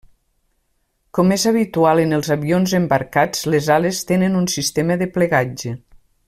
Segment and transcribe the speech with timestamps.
[1.17, 5.77] Com és habitual en els avions embarcats les ales tenen un sistema de plegatge.